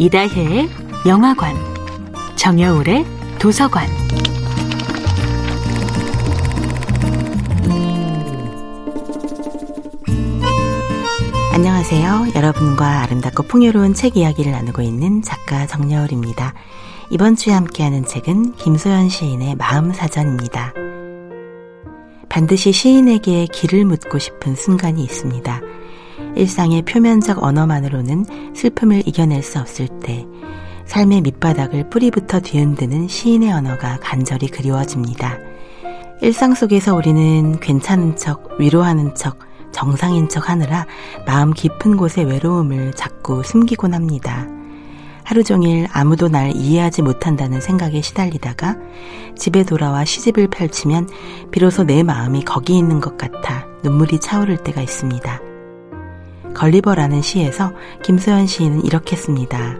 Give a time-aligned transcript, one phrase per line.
[0.00, 0.68] 이다혜의
[1.08, 1.56] 영화관,
[2.36, 3.04] 정여울의
[3.40, 3.88] 도서관.
[11.52, 12.28] 안녕하세요.
[12.36, 16.54] 여러분과 아름답고 풍요로운 책 이야기를 나누고 있는 작가 정여울입니다.
[17.10, 20.74] 이번 주에 함께하는 책은 김소연 시인의 마음사전입니다.
[22.28, 25.60] 반드시 시인에게 길을 묻고 싶은 순간이 있습니다.
[26.36, 30.26] 일상의 표면적 언어만으로는 슬픔을 이겨낼 수 없을 때
[30.86, 35.38] 삶의 밑바닥을 뿌리부터 뒤흔드는 시인의 언어가 간절히 그리워집니다.
[36.20, 39.38] 일상 속에서 우리는 괜찮은 척, 위로하는 척,
[39.70, 40.86] 정상인 척 하느라
[41.26, 44.46] 마음 깊은 곳의 외로움을 자꾸 숨기곤 합니다.
[45.22, 48.76] 하루 종일 아무도 날 이해하지 못한다는 생각에 시달리다가
[49.36, 51.08] 집에 돌아와 시집을 펼치면
[51.50, 55.47] 비로소 내 마음이 거기 있는 것 같아 눈물이 차오를 때가 있습니다.
[56.58, 57.70] 걸리버라는 시에서
[58.02, 59.76] 김소연 시인은 이렇게 씁니다.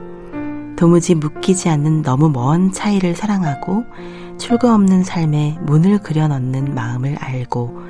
[0.76, 3.84] 도무지 묶이지 않는 너무 먼 차이를 사랑하고
[4.38, 7.82] 출구 없는 삶에 문을 그려 넣는 마음을 알고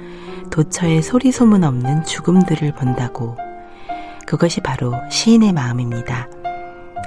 [0.50, 3.36] 도처에 소리 소문 없는 죽음들을 본다고
[4.26, 6.26] 그것이 바로 시인의 마음입니다.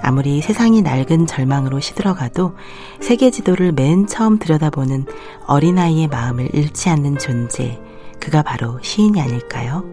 [0.04, 2.56] 아무리 세상이 낡은 절망으로 시들어가도
[3.00, 5.08] 세계 지도를 맨 처음 들여다보는
[5.48, 7.82] 어린아이의 마음을 잃지 않는 존재,
[8.20, 9.91] 그가 바로 시인이 아닐까요?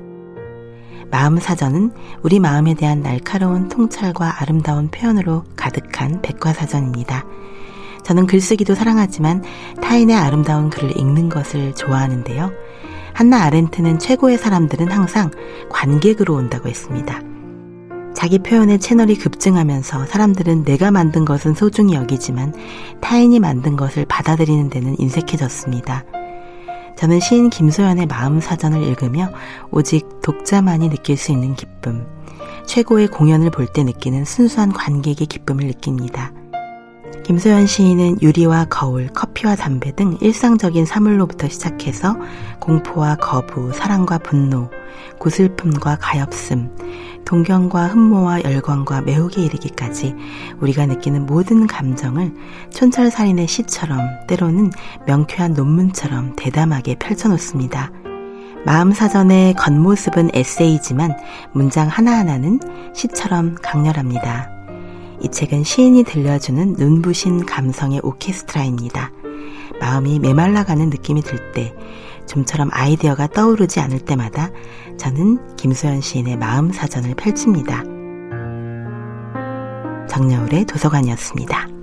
[1.11, 1.92] 마음 사전은
[2.23, 7.25] 우리 마음에 대한 날카로운 통찰과 아름다운 표현으로 가득한 백과사전입니다.
[8.03, 9.42] 저는 글쓰기도 사랑하지만
[9.83, 12.50] 타인의 아름다운 글을 읽는 것을 좋아하는데요.
[13.12, 15.31] 한나 아렌트는 최고의 사람들은 항상
[15.70, 17.20] 관객으로 온다고 했습니다.
[18.15, 22.53] 자기 표현의 채널이 급증하면서 사람들은 내가 만든 것은 소중히 여기지만
[23.00, 26.05] 타인이 만든 것을 받아들이는 데는 인색해졌습니다.
[26.98, 29.30] 저는 시인 김소연의 마음 사전을 읽으며
[29.70, 32.04] 오직 독자만이 느낄 수 있는 기쁨,
[32.66, 36.32] 최고의 공연을 볼 때 느끼는 순수한 관객의 기쁨을 느낍니다.
[37.22, 42.16] 김소연 시인은 유리와 거울, 커피와 담배 등 일상적인 사물로부터 시작해서
[42.58, 44.69] 공포와 거부, 사랑과 분노,
[45.19, 46.76] 구슬픔과 가엾음,
[47.25, 50.15] 동경과 흠모와 열광과 매혹에 이르기까지
[50.60, 52.32] 우리가 느끼는 모든 감정을
[52.71, 54.71] 촌철살인의 시처럼 때로는
[55.06, 57.93] 명쾌한 논문처럼 대담하게 펼쳐놓습니다.
[58.65, 61.16] 마음 사전의 겉모습은 에세이지만
[61.53, 62.60] 문장 하나하나는
[62.94, 64.50] 시처럼 강렬합니다.
[65.20, 69.10] 이 책은 시인이 들려주는 눈부신 감성의 오케스트라입니다.
[69.81, 71.75] 마음이 메말라가는 느낌이 들 때,
[72.28, 74.50] 좀처럼 아이디어가 떠오르지 않을 때마다
[74.99, 77.83] 저는 김소연 시인의 마음 사전을 펼칩니다.
[80.09, 81.78] 정여울의 도서관이었습니다.